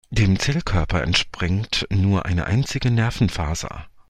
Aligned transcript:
Dem 0.09 0.39
Zellkörper 0.39 1.03
entspringt 1.03 1.85
nur 1.91 2.25
eine 2.25 2.45
einzige 2.47 2.89
Nervenfaser. 2.89 3.85